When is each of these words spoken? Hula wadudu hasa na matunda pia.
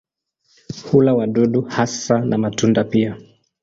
Hula 0.91 1.13
wadudu 1.13 1.61
hasa 1.61 2.19
na 2.19 2.37
matunda 2.37 2.83
pia. 2.83 3.17